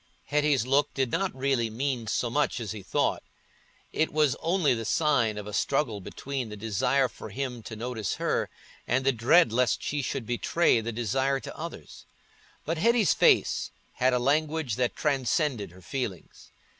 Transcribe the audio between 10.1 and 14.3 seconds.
betray the desire to others. But Hetty's face had a